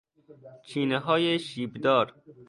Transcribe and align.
چینههای 0.67 1.39
شیبدار 1.39 2.15